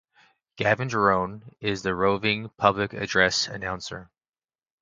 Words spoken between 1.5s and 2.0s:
is the